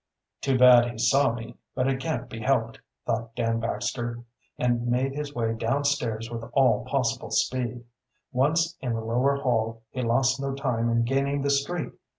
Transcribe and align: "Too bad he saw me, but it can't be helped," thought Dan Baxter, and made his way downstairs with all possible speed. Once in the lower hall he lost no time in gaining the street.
"Too 0.41 0.57
bad 0.57 0.89
he 0.89 0.97
saw 0.97 1.31
me, 1.31 1.59
but 1.75 1.87
it 1.87 1.99
can't 1.99 2.27
be 2.27 2.39
helped," 2.39 2.79
thought 3.05 3.35
Dan 3.35 3.59
Baxter, 3.59 4.23
and 4.57 4.87
made 4.87 5.13
his 5.13 5.35
way 5.35 5.53
downstairs 5.53 6.27
with 6.31 6.43
all 6.53 6.83
possible 6.85 7.29
speed. 7.29 7.85
Once 8.31 8.75
in 8.81 8.93
the 8.93 9.05
lower 9.05 9.35
hall 9.35 9.83
he 9.91 10.01
lost 10.01 10.41
no 10.41 10.55
time 10.55 10.89
in 10.89 11.03
gaining 11.03 11.43
the 11.43 11.51
street. 11.51 11.91